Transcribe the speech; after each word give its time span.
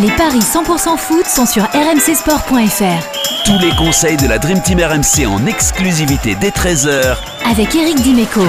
Les 0.00 0.10
paris 0.12 0.38
100% 0.38 0.96
foot 0.96 1.26
sont 1.26 1.44
sur 1.44 1.62
rmcsport.fr. 1.64 3.44
Tous 3.44 3.58
les 3.58 3.70
conseils 3.76 4.16
de 4.16 4.28
la 4.28 4.38
Dream 4.38 4.62
Team 4.62 4.78
RMC 4.78 5.26
en 5.26 5.44
exclusivité 5.46 6.36
dès 6.40 6.48
13h 6.48 7.18
avec 7.44 7.74
Eric 7.74 8.00
Dimeco. 8.00 8.40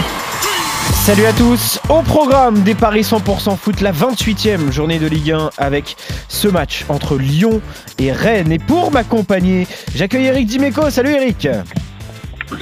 Salut 1.04 1.26
à 1.26 1.34
tous, 1.34 1.82
au 1.90 2.04
programme 2.04 2.62
des 2.62 2.74
Paris 2.74 3.02
100% 3.02 3.58
foot, 3.58 3.82
la 3.82 3.92
28e 3.92 4.72
journée 4.72 4.98
de 4.98 5.08
Ligue 5.08 5.32
1 5.32 5.50
avec 5.58 5.98
ce 6.30 6.48
match 6.48 6.86
entre 6.88 7.18
Lyon 7.18 7.60
et 8.00 8.14
Rennes. 8.14 8.54
Et 8.54 8.60
pour 8.60 8.92
m'accompagner, 8.92 9.68
j'accueille 9.94 10.28
Eric 10.28 10.48
Dimeco. 10.48 10.90
Salut 10.90 11.12
Eric. 11.12 11.50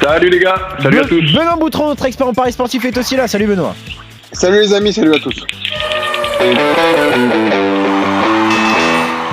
Salut 0.02 0.30
les 0.32 0.40
gars, 0.40 0.78
salut 0.82 1.00
à 1.00 1.06
tous. 1.06 1.32
Benoît 1.32 1.58
Boutron, 1.58 1.90
notre 1.90 2.06
expert 2.06 2.28
en 2.28 2.34
Paris 2.34 2.54
sportif, 2.54 2.84
est 2.86 2.98
aussi 2.98 3.16
là. 3.16 3.28
Salut 3.28 3.46
Benoît. 3.46 3.76
Salut 4.32 4.62
les 4.62 4.74
amis, 4.74 4.94
salut 4.94 5.14
à 5.14 5.20
tous. 5.20 5.46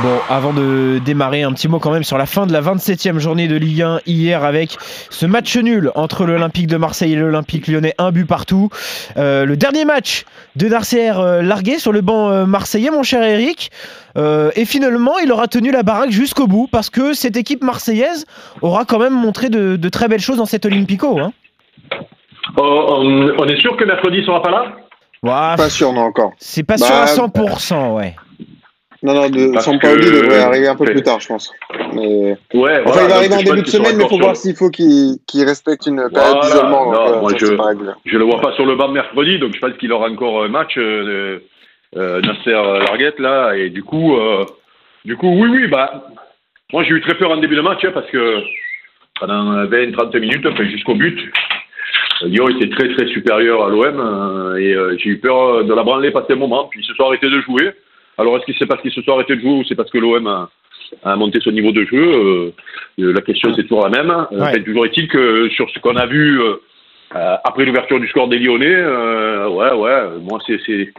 Bon, 0.07 0.21
avant 0.31 0.53
de 0.53 1.01
démarrer, 1.05 1.43
un 1.43 1.53
petit 1.53 1.67
mot 1.67 1.81
quand 1.81 1.91
même 1.91 2.05
sur 2.05 2.17
la 2.17 2.27
fin 2.27 2.47
de 2.47 2.53
la 2.53 2.61
27e 2.61 3.19
journée 3.19 3.49
de 3.49 3.57
Ligue 3.57 3.83
1 3.83 4.03
hier 4.07 4.45
avec 4.45 4.77
ce 5.11 5.27
match 5.27 5.57
nul 5.57 5.91
entre 5.97 6.27
l'Olympique 6.27 6.69
de 6.69 6.77
Marseille 6.77 7.15
et 7.15 7.17
l'Olympique 7.17 7.67
lyonnais, 7.67 7.93
un 7.99 8.13
but 8.13 8.25
partout. 8.25 8.69
Euh, 9.17 9.45
le 9.45 9.57
dernier 9.57 9.85
match 9.85 10.25
de 10.55 10.69
Darcer 10.69 11.11
euh, 11.19 11.43
largué 11.43 11.81
sur 11.81 11.91
le 11.91 12.03
banc 12.03 12.31
euh, 12.31 12.47
marseillais, 12.47 12.93
mon 12.93 13.03
cher 13.03 13.21
Eric. 13.25 13.73
et 14.17 14.65
finalement, 14.65 15.19
il 15.19 15.33
aura 15.33 15.49
tenu 15.49 15.73
la 15.73 15.83
baraque 15.83 16.13
jusqu'au 16.13 16.47
bout 16.47 16.69
parce 16.71 16.89
que 16.89 17.13
cette 17.13 17.37
équipe 17.37 17.65
marseillaise 17.65 18.27
aura 18.63 18.85
quand 18.85 19.01
même 19.01 19.13
montré 19.13 19.49
de, 19.49 19.89
très 19.89 20.07
belles 20.07 20.21
choses 20.21 20.37
dans 20.37 20.47
cet 20.47 20.67
Olympico. 20.67 21.19
Hein. 21.19 21.33
on 22.57 23.49
est 23.49 23.61
sûr 23.61 23.77
que 23.77 23.83
mercredi 23.83 24.25
sera 24.25 24.41
pas 24.41 24.53
là? 24.53 24.67
Pas 25.57 25.69
sûr, 25.69 25.93
non, 25.93 26.03
encore. 26.03 26.31
C'est 26.39 26.63
pas 26.63 26.79
sûr 26.79 26.95
à 26.95 27.07
100%, 27.07 27.71
bah, 27.71 27.89
ouais. 27.89 28.15
Non, 29.03 29.15
non, 29.15 29.29
de, 29.29 29.59
Sampaoli 29.59 30.11
devrait 30.11 30.41
arriver 30.41 30.69
un 30.69 30.77
peu 30.77 30.85
plus 30.85 31.03
tard, 31.03 31.21
je 31.21 31.29
pense. 31.29 31.53
Mais... 31.93 32.37
Ouais, 32.55 32.83
enfin, 32.85 33.01
il 33.03 33.09
va 33.09 33.17
arriver 33.17 33.35
en 33.35 33.43
début 33.43 33.63
de 33.63 33.69
semaine, 33.69 33.97
mais 33.97 34.05
il 34.05 34.09
faut 34.09 34.19
voir 34.19 34.37
s'il 34.37 34.57
faut 34.57 34.71
qu'il 34.71 35.19
respecte 35.45 35.87
une 35.87 36.09
période 36.11 36.41
d'isolement. 36.41 36.95
Euh, 36.95 37.21
moi, 37.21 37.33
je 37.37 37.47
ne 37.47 38.19
le 38.19 38.25
vois 38.25 38.41
pas 38.41 38.53
sur 38.55 38.65
le 38.65 38.75
banc 38.75 38.89
mercredi, 38.89 39.39
donc 39.39 39.55
je 39.55 39.61
pense 39.61 39.77
qu'il 39.79 39.93
aura 39.93 40.09
encore 40.09 40.45
un 40.45 40.49
match, 40.49 40.79
euh, 40.79 41.41
euh, 41.97 42.21
Nasser 42.23 42.53
Larguette, 42.53 43.19
là, 43.19 43.55
et 43.55 43.71
du 43.71 43.83
coup, 43.83 44.17
euh, 44.17 44.45
du 45.05 45.17
coup, 45.17 45.29
oui, 45.29 45.49
oui, 45.51 45.67
bah, 45.67 46.09
moi 46.73 46.83
j'ai 46.85 46.95
eu 46.95 47.01
très 47.03 47.15
peur 47.15 47.31
en 47.31 47.37
début 47.37 47.57
de 47.57 47.61
match, 47.61 47.85
hein, 47.85 47.93
parce 47.93 48.11
que 48.11 48.41
pendant 49.21 49.65
20-30 49.67 50.19
minutes, 50.19 50.47
enfin, 50.47 50.65
jusqu'au 50.65 50.95
but, 50.95 51.19
Lyon 52.23 52.49
était 52.49 52.71
très 52.71 52.95
très 52.95 53.07
supérieur 53.09 53.65
à 53.65 53.69
l'OM, 53.69 54.57
et 54.59 54.75
j'ai 54.99 55.11
eu 55.11 55.19
peur 55.19 55.65
de 55.65 55.75
la 55.75 55.83
branler 55.83 56.11
passer 56.11 56.33
un 56.33 56.37
moment, 56.37 56.69
puis 56.71 56.81
ils 56.81 56.87
se 56.87 56.95
sont 56.95 57.05
arrêtés 57.05 57.29
de 57.29 57.41
jouer. 57.43 57.73
Alors, 58.19 58.37
est-ce 58.37 58.47
que 58.47 58.53
c'est 58.59 58.67
parce 58.67 58.81
qu'ils 58.81 58.93
se 58.93 59.03
sont 59.03 59.13
arrêtés 59.13 59.37
de 59.37 59.41
jouer 59.41 59.51
ou 59.51 59.65
c'est 59.65 59.75
parce 59.75 59.91
que 59.91 59.99
l'OM 59.99 60.27
a, 60.27 61.17
monté 61.17 61.41
son 61.41 61.51
niveau 61.51 61.73
de 61.73 61.85
jeu 61.85 62.53
euh, 62.99 63.13
La 63.13 63.21
question, 63.21 63.53
c'est 63.55 63.63
toujours 63.63 63.89
la 63.89 64.03
même. 64.03 64.27
Euh, 64.33 64.65
toujours 64.65 64.87
est-il 64.87 65.09
que 65.09 65.49
sur 65.51 65.69
ce 65.71 65.79
qu'on 65.81 65.97
a 65.97 66.07
vu 66.07 66.41
euh, 66.41 66.57
après 67.45 67.65
l'ouverture 67.65 68.01
du 68.01 68.09
score 68.09 68.29
des 68.29 68.39
Lyonnais, 68.39 68.77
ouais, 68.77 69.73
ouais, 69.73 70.03
moi, 70.23 70.39
c'est. 70.47 70.93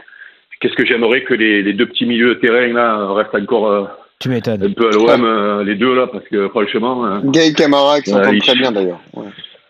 Qu'est-ce 0.60 0.74
que 0.74 0.84
j'aimerais 0.84 1.22
que 1.22 1.34
les, 1.34 1.72
deux 1.72 1.86
petits 1.86 2.04
milieux 2.06 2.34
de 2.34 2.40
terrain 2.40 2.66
là 2.72 3.12
restent 3.14 3.34
encore 3.34 3.88
tu 4.18 4.28
un 4.34 4.40
peu 4.40 4.88
à 4.88 4.90
l'OM, 4.90 5.62
les 5.64 5.76
deux 5.76 5.94
là, 5.94 6.08
parce 6.08 6.24
que 6.24 6.48
franchement. 6.48 7.20
Gay 7.24 7.52
Camara 7.52 8.00
qui 8.00 8.10
s'entendent 8.10 8.40
très 8.40 8.56
bien 8.56 8.72
d'ailleurs. 8.72 9.00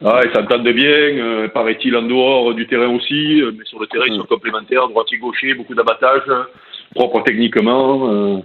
Ah, 0.03 0.21
ils 0.25 0.33
s'entendent 0.33 0.69
bien, 0.69 1.49
paraît-il 1.53 1.95
en 1.97 2.03
dehors 2.03 2.55
du 2.55 2.67
terrain 2.67 2.89
aussi, 2.89 3.43
mais 3.59 3.65
sur 3.65 3.81
le 3.81 3.87
terrain 3.89 4.07
ils 4.09 4.17
sont 4.17 4.27
complémentaires, 4.27 4.89
droitier 4.89 5.19
gaucher, 5.19 5.53
beaucoup 5.55 5.75
d'abattage 5.75 6.23
propre 6.94 7.22
techniquement. 7.25 8.42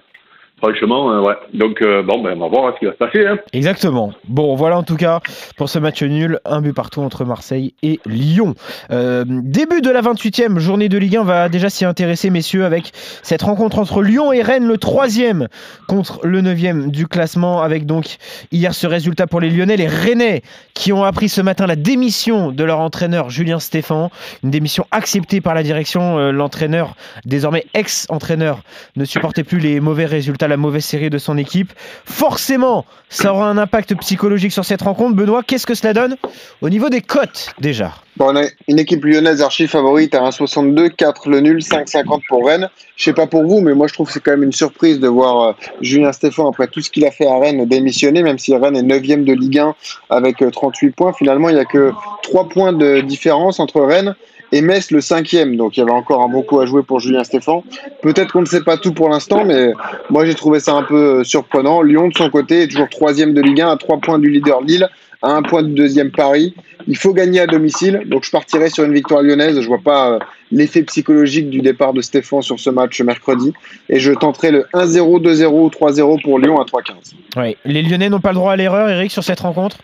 Euh, 0.62 0.68
franchement, 0.68 1.12
euh, 1.12 1.22
ouais. 1.22 1.36
Donc, 1.54 1.82
euh, 1.82 2.04
bon, 2.04 2.22
ben, 2.22 2.36
on 2.38 2.42
va 2.42 2.48
voir 2.48 2.73
ce 2.73 2.80
qui 2.80 2.86
va 2.86 2.94
se 2.94 2.98
passer. 2.98 3.26
Hein. 3.26 3.38
Exactement. 3.54 4.14
Bon, 4.28 4.56
voilà 4.56 4.78
en 4.78 4.84
tout 4.84 4.95
cas 4.95 5.20
pour 5.58 5.70
ce 5.70 5.80
match 5.80 6.02
nul. 6.04 6.40
Un 6.45 6.62
but 6.62 6.73
partout 6.73 7.02
entre 7.02 7.26
Marseille 7.26 7.73
et 7.83 8.00
Lyon. 8.05 8.55
début 8.89 9.82
de 9.82 9.89
la 9.89 10.02
28e 10.02 10.60
journée 10.60 10.89
de 10.89 10.98
Ligue 10.98 11.17
1 11.17 11.23
va 11.23 11.50
déjà 11.50 11.70
s'y 11.70 11.86
intéresser, 11.86 12.30
messieurs, 12.30 12.66
avec 12.66 12.92
cette 13.22 13.42
rencontre 13.42 13.80
entre 13.80 14.02
Lyon 14.02 14.32
et 14.32 14.42
Rennes, 14.42 14.67
le 14.67 14.77
troisième 14.77 15.48
contre 15.88 16.20
le 16.23 16.42
neuvième 16.42 16.92
du 16.92 17.08
classement, 17.08 17.61
avec 17.61 17.86
donc 17.86 18.17
hier 18.52 18.73
ce 18.73 18.88
résultat 18.88 19.27
pour 19.27 19.42
les 19.42 19.50
Lyonnais, 19.50 19.77
les 19.77 19.88
Rennais 19.88 20.42
qui 20.73 20.94
ont 20.94 21.04
appris 21.04 21.30
ce 21.30 21.42
matin 21.42 21.67
la 21.67 21.76
démission 21.76 22.52
de 22.52 22.64
leur 22.64 22.80
entraîneur 22.80 23.30
Julien 23.30 23.60
Stéphan. 23.60 24.10
Une 24.44 24.52
démission 24.52 24.86
acceptée 24.92 25.42
par 25.42 25.54
la 25.54 25.64
direction. 25.64 26.32
L'entraîneur, 26.32 26.95
désormais 27.26 27.66
ex-entraîneur, 27.73 28.61
ne 28.95 29.06
supportait 29.06 29.44
plus 29.44 29.60
les 29.60 29.80
mauvais 29.80 30.06
résultats 30.06 30.48
la 30.53 30.58
mauvaise 30.58 30.86
série 30.86 31.09
de 31.09 31.17
son 31.17 31.37
équipe. 31.37 31.73
Forcément, 32.05 32.86
ça 33.09 33.33
aura 33.33 33.49
un 33.49 33.58
impact 33.58 33.95
psychologique 33.95 34.52
sur 34.52 34.65
cette 34.65 34.83
rencontre. 34.83 35.15
Benoît, 35.15 35.41
qu'est-ce 35.41 35.65
que 35.65 35.73
cela 35.73 35.93
donne 35.93 36.15
au 36.61 36.69
niveau 36.69 36.89
des 36.89 37.02
cotes 37.02 37.53
déjà? 37.59 37.93
Bon, 38.17 38.27
On 38.30 38.36
a 38.36 38.43
une 38.67 38.77
équipe 38.77 39.03
lyonnaise 39.03 39.41
archi 39.41 39.67
favorite 39.67 40.14
à 40.14 40.21
1,62, 40.30 40.91
4 40.91 41.30
le 41.30 41.39
nul, 41.39 41.58
5,50 41.58 42.21
pour 42.30 42.45
Rennes. 42.45 42.69
Je 42.95 43.03
sais 43.03 43.14
pas 43.14 43.25
pour 43.25 43.43
vous, 43.47 43.61
mais 43.61 43.73
moi 43.73 43.87
je 43.87 43.93
trouve 43.93 44.05
que 44.05 44.14
c'est 44.14 44.19
quand 44.19 44.31
même 44.31 44.43
une 44.43 44.52
surprise 44.52 44.99
de 44.99 45.08
voir 45.08 45.41
euh, 45.41 45.53
Julien 45.81 46.11
Stéphane, 46.11 46.45
après 46.47 46.67
tout 46.67 46.81
ce 46.81 46.91
qu'il 46.91 47.05
a 47.05 47.11
fait 47.11 47.25
à 47.25 47.39
Rennes, 47.39 47.65
démissionner, 47.65 48.21
même 48.21 48.37
si 48.37 48.55
Rennes 48.55 48.77
est 48.77 48.83
9 48.83 49.02
de 49.02 49.33
Ligue 49.33 49.58
1 49.58 49.75
avec 50.11 50.43
38 50.52 50.87
euh, 50.87 50.91
points. 50.95 51.14
Finalement, 51.14 51.49
il 51.49 51.55
n'y 51.55 51.61
a 51.61 51.65
que 51.65 51.91
3 52.21 52.49
points 52.49 52.73
de 52.73 53.02
différence 53.02 53.59
entre 53.59 53.81
Rennes 53.81 54.15
et 54.53 54.61
Metz 54.61 54.91
le 54.91 55.02
cinquième. 55.02 55.58
Donc 55.58 55.75
il 55.75 55.81
y 55.81 55.83
avait 55.83 55.91
encore 55.91 56.23
un 56.23 56.30
bon 56.30 56.43
coup 56.43 56.59
à 56.59 56.65
jouer 56.65 56.83
pour 56.83 56.99
Julien 56.99 57.23
Stéphan. 57.23 57.64
Peut-être 58.02 58.31
qu'on 58.31 58.41
ne 58.41 58.45
sait 58.45 58.64
pas 58.64 58.77
tout 58.77 58.93
pour 58.93 59.09
l'instant, 59.09 59.43
mais 59.43 59.73
moi 60.09 60.25
j'ai 60.25 60.36
trouvé 60.36 60.59
ça 60.59 60.73
un 60.73 60.83
peu 60.83 61.19
euh, 61.19 61.23
surprenant. 61.23 61.81
Lyon 61.81 62.08
de 62.08 62.14
son 62.14 62.30
côté 62.30 62.61
est 62.61 62.67
toujours 62.67 62.87
troisième 62.87 63.33
de 63.33 63.41
Ligue 63.41 63.61
1 63.61 63.71
à 63.71 63.77
trois 63.77 63.97
points 63.97 64.19
du 64.19 64.30
leader 64.30 64.61
Lille, 64.61 64.87
à 65.23 65.31
un 65.31 65.41
point 65.41 65.64
du 65.64 65.73
deuxième 65.73 66.11
Paris. 66.11 66.53
Il 66.87 66.97
faut 66.97 67.14
gagner 67.14 67.39
à 67.39 67.47
domicile, 67.47 68.03
donc 68.05 68.25
je 68.25 68.31
partirai 68.31 68.69
sur 68.69 68.83
une 68.83 68.93
victoire 68.93 69.23
lyonnaise. 69.23 69.59
Je 69.59 69.67
vois 69.67 69.81
pas 69.83 70.11
euh, 70.11 70.19
l'effet 70.52 70.83
psychologique 70.83 71.49
du 71.49 71.61
départ 71.61 71.93
de 71.93 72.02
Stéphane 72.02 72.43
sur 72.43 72.59
ce 72.59 72.70
match 72.70 73.02
mercredi. 73.02 73.53
Et 73.89 73.99
je 73.99 74.14
tenterai 74.14 74.52
le 74.52 74.67
1-0, 74.75 75.20
2-0 75.20 75.45
ou 75.47 75.67
3-0 75.70 76.21
pour 76.21 76.37
Lyon 76.37 76.59
à 76.61 76.65
3-15. 76.65 77.14
Oui. 77.37 77.58
Les 77.65 77.81
Lyonnais 77.81 78.09
n'ont 78.09 78.20
pas 78.20 78.30
le 78.30 78.35
droit 78.35 78.52
à 78.52 78.55
l'erreur, 78.55 78.87
Eric, 78.87 79.11
sur 79.11 79.23
cette 79.23 79.39
rencontre? 79.39 79.77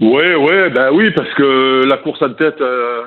Ouais, 0.00 0.36
ouais, 0.36 0.70
ben 0.70 0.92
oui, 0.92 1.10
parce 1.10 1.32
que 1.34 1.84
la 1.84 1.96
course 1.96 2.22
en 2.22 2.32
tête 2.32 2.60
euh, 2.60 3.02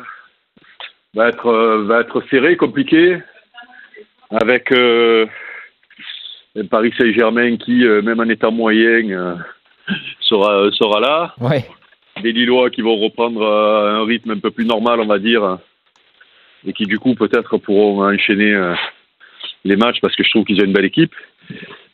va 1.13 1.29
être 1.29 1.45
euh, 1.45 1.83
va 1.85 2.01
être 2.01 2.21
serrée, 2.29 2.57
compliquée, 2.57 3.17
avec 4.29 4.73
euh, 4.73 5.25
Paris 6.69 6.93
Saint-Germain 6.97 7.55
qui, 7.55 7.85
même 7.85 8.19
en 8.19 8.27
état 8.27 8.49
moyen, 8.49 9.37
sera 10.19 10.69
sera 10.71 10.99
là. 10.99 11.33
Ouais. 11.39 11.65
Des 12.21 12.33
Lillois 12.33 12.69
qui 12.69 12.81
vont 12.81 12.97
reprendre 12.97 13.47
un 13.47 14.03
rythme 14.03 14.31
un 14.31 14.39
peu 14.39 14.51
plus 14.51 14.65
normal, 14.65 14.99
on 14.99 15.07
va 15.07 15.17
dire, 15.17 15.59
et 16.67 16.73
qui 16.73 16.85
du 16.85 16.99
coup 16.99 17.15
peut-être 17.15 17.57
pourront 17.57 18.05
enchaîner 18.05 18.53
les 19.63 19.77
matchs 19.77 20.01
parce 20.01 20.15
que 20.17 20.25
je 20.25 20.29
trouve 20.29 20.43
qu'ils 20.43 20.59
ont 20.59 20.65
une 20.65 20.73
belle 20.73 20.85
équipe, 20.85 21.15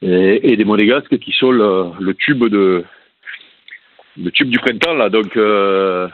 et, 0.02 0.52
et 0.52 0.58
des 0.58 0.66
Monégasques 0.66 1.20
qui 1.20 1.34
sont 1.34 1.52
le 1.52 2.14
tube 2.16 2.46
de 2.46 2.84
le 4.22 4.32
tube 4.32 4.50
du 4.50 4.60
printemps 4.60 4.94
là. 4.94 5.10
Donc 5.10 5.36
euh, 5.38 6.08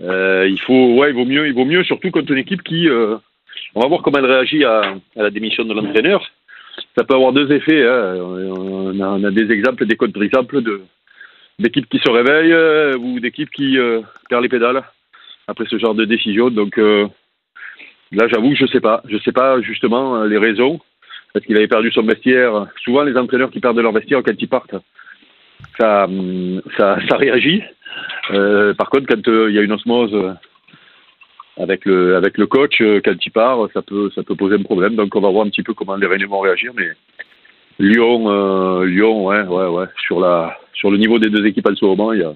euh, 0.00 0.46
il 0.48 0.60
faut, 0.60 0.94
ouais, 0.94 1.10
il 1.10 1.14
vaut 1.14 1.24
mieux, 1.24 1.46
il 1.46 1.54
vaut 1.54 1.64
mieux 1.64 1.84
surtout 1.84 2.10
contre 2.10 2.32
une 2.32 2.38
équipe 2.38 2.62
qui, 2.62 2.88
euh, 2.88 3.16
on 3.74 3.80
va 3.80 3.88
voir 3.88 4.02
comment 4.02 4.18
elle 4.18 4.26
réagit 4.26 4.64
à, 4.64 4.94
la 5.16 5.30
démission 5.30 5.64
de 5.64 5.74
l'entraîneur. 5.74 6.22
Ça 6.96 7.04
peut 7.04 7.14
avoir 7.14 7.32
deux 7.32 7.50
effets. 7.52 7.86
Hein. 7.86 8.16
On, 8.18 9.00
a, 9.00 9.08
on, 9.08 9.24
a, 9.24 9.30
des 9.30 9.50
exemples, 9.50 9.86
des 9.86 9.96
contre-exemples 9.96 10.62
de 10.62 10.82
d'équipes 11.58 11.88
qui 11.88 11.98
se 11.98 12.10
réveillent 12.10 12.96
ou 12.96 13.18
d'équipes 13.18 13.48
qui 13.50 13.78
perdent 14.28 14.42
les 14.42 14.48
pédales 14.50 14.82
après 15.48 15.64
ce 15.70 15.78
genre 15.78 15.94
de 15.94 16.04
décision. 16.04 16.50
Donc 16.50 16.76
là, 16.76 18.28
j'avoue, 18.28 18.54
je 18.54 18.66
sais 18.66 18.80
pas, 18.80 19.02
je 19.08 19.16
sais 19.16 19.32
pas 19.32 19.62
justement 19.62 20.22
les 20.24 20.36
raisons. 20.36 20.78
Parce 21.32 21.46
qu'il 21.46 21.56
avait 21.56 21.66
perdu 21.66 21.90
son 21.92 22.02
vestiaire. 22.02 22.66
Souvent, 22.84 23.04
les 23.04 23.16
entraîneurs 23.16 23.50
qui 23.50 23.60
perdent 23.60 23.78
leur 23.78 23.92
vestiaire 23.92 24.22
quand 24.22 24.34
ils 24.38 24.48
partent, 24.48 24.74
ça, 25.78 26.06
ça, 26.76 26.98
ça 27.08 27.16
réagit. 27.16 27.62
Euh, 28.30 28.74
par 28.74 28.90
contre, 28.90 29.06
quand 29.06 29.28
euh, 29.28 29.50
il 29.50 29.54
y 29.54 29.58
a 29.58 29.62
une 29.62 29.72
osmose 29.72 30.14
avec 31.58 31.84
le, 31.84 32.16
avec 32.16 32.36
le 32.38 32.46
coach, 32.46 32.80
euh, 32.80 33.00
quand 33.04 33.14
il 33.24 33.30
part, 33.30 33.68
ça 33.72 33.82
peut, 33.82 34.10
ça 34.14 34.22
peut 34.22 34.34
poser 34.34 34.56
un 34.56 34.62
problème. 34.62 34.96
Donc, 34.96 35.14
on 35.14 35.20
va 35.20 35.30
voir 35.30 35.46
un 35.46 35.50
petit 35.50 35.62
peu 35.62 35.74
comment 35.74 35.96
les 35.96 36.06
Rennais 36.06 36.24
vont 36.24 36.40
réagir. 36.40 36.72
Mais 36.76 36.90
Lyon, 37.78 38.82
Lyon, 38.82 39.26
ouais, 39.26 39.42
ouais, 39.42 39.66
ouais. 39.66 39.86
Sur, 40.06 40.20
la, 40.20 40.58
sur 40.74 40.90
le 40.90 40.98
niveau 40.98 41.18
des 41.18 41.30
deux 41.30 41.46
équipes 41.46 41.68
en 41.68 41.76
ce 41.76 41.84
moment, 41.84 42.12
il 42.12 42.20
n'y 42.20 42.24
a, 42.24 42.32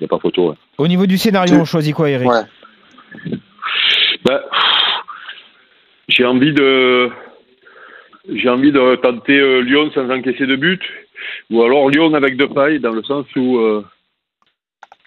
y 0.00 0.04
a 0.04 0.08
pas 0.08 0.18
photo. 0.18 0.54
Au 0.78 0.88
niveau 0.88 1.06
du 1.06 1.16
scénario, 1.16 1.56
on 1.56 1.64
choisit 1.64 1.94
quoi, 1.94 2.10
Eric? 2.10 2.28
Ben, 4.24 4.40
J'ai 6.08 6.24
envie 6.24 6.52
de. 6.52 7.10
J'ai 8.32 8.48
envie 8.48 8.72
de 8.72 8.96
tenter 8.96 9.62
Lyon 9.62 9.90
sans 9.94 10.08
encaisser 10.10 10.46
de 10.46 10.56
but. 10.56 10.82
Ou 11.50 11.62
alors 11.62 11.88
Lyon 11.90 12.14
avec 12.14 12.36
deux 12.36 12.48
pailles, 12.48 12.80
dans 12.80 12.92
le 12.92 13.02
sens 13.02 13.26
où 13.36 13.58
euh, 13.58 13.84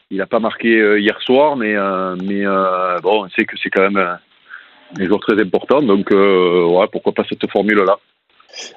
il 0.10 0.18
n'a 0.18 0.26
pas 0.26 0.40
marqué 0.40 0.80
euh, 0.80 1.00
hier 1.00 1.20
soir, 1.22 1.56
mais, 1.56 1.76
euh, 1.76 2.16
mais 2.16 2.46
bon, 3.02 3.26
on 3.26 3.30
sait 3.30 3.46
que 3.46 3.58
c'est 3.62 3.70
quand 3.70 3.90
même 3.90 4.18
des 4.94 5.06
joueurs 5.06 5.20
très 5.20 5.40
importants. 5.42 5.82
Donc, 5.82 6.10
ouais, 6.12 6.88
pourquoi 6.92 7.14
pas 7.14 7.24
cette 7.28 7.50
formule-là. 7.52 7.98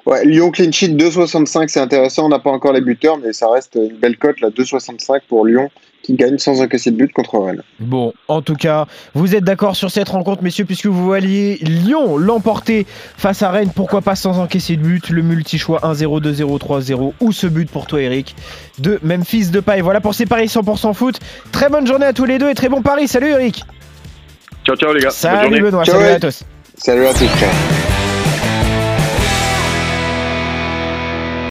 Ouais, 0.05 0.25
Lyon 0.25 0.51
clean 0.51 0.71
sheet 0.71 0.89
2,65, 0.89 1.67
c'est 1.67 1.79
intéressant. 1.79 2.25
On 2.25 2.29
n'a 2.29 2.39
pas 2.39 2.51
encore 2.51 2.73
les 2.73 2.81
buteurs, 2.81 3.17
mais 3.17 3.33
ça 3.33 3.49
reste 3.49 3.75
une 3.75 3.97
belle 3.97 4.17
cote, 4.17 4.39
là, 4.41 4.49
2,65 4.49 5.21
pour 5.27 5.45
Lyon, 5.45 5.69
qui 6.03 6.13
gagne 6.13 6.37
sans 6.37 6.61
encaisser 6.61 6.91
de 6.91 6.97
but 6.97 7.11
contre 7.13 7.37
Rennes. 7.39 7.61
Bon, 7.79 8.13
en 8.27 8.41
tout 8.41 8.55
cas, 8.55 8.87
vous 9.13 9.35
êtes 9.35 9.43
d'accord 9.43 9.75
sur 9.75 9.91
cette 9.91 10.09
rencontre, 10.09 10.43
messieurs, 10.43 10.65
puisque 10.65 10.87
vous 10.87 11.03
voyez 11.03 11.57
Lyon 11.61 12.17
l'emporter 12.17 12.85
face 13.17 13.41
à 13.41 13.51
Rennes, 13.51 13.71
pourquoi 13.75 14.01
pas 14.01 14.15
sans 14.15 14.39
encaisser 14.39 14.75
de 14.75 14.81
but, 14.81 15.09
le 15.09 15.21
multi-choix 15.21 15.79
1-0, 15.81 16.21
2-0, 16.21 16.59
3-0, 16.59 17.13
ou 17.19 17.31
ce 17.31 17.47
but 17.47 17.69
pour 17.69 17.87
toi, 17.87 18.01
Eric, 18.01 18.35
de 18.79 18.99
Memphis 19.03 19.47
de 19.47 19.59
Paille. 19.59 19.81
Voilà 19.81 20.01
pour 20.01 20.13
ces 20.13 20.25
paris 20.25 20.47
100% 20.47 20.93
foot. 20.93 21.19
Très 21.51 21.69
bonne 21.69 21.87
journée 21.87 22.05
à 22.05 22.13
tous 22.13 22.25
les 22.25 22.37
deux 22.37 22.49
et 22.49 22.55
très 22.55 22.69
bon 22.69 22.81
pari. 22.81 23.07
Salut, 23.07 23.29
Eric. 23.29 23.63
Ciao, 24.65 24.75
ciao, 24.75 24.93
les 24.93 25.01
gars. 25.01 25.11
Salut. 25.11 25.61
Benoît. 25.61 25.83
Ciao, 25.83 25.95
Salut 25.95 26.13
à 26.13 26.19
tous. 26.19 26.43
Salut 26.77 27.05
à 27.05 27.13
tous. 27.13 27.27
ciao. 27.39 27.80